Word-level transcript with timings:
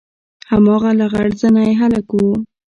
هماغه 0.49 0.91
لغړ 0.99 1.27
زنى 1.41 1.67
هلک 1.79 2.07
و. 2.11 2.19